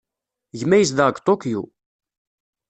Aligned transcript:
Gma 0.59 0.77
yezdeɣ 0.77 1.09
deg 1.09 1.17
Tokyo. 1.27 1.61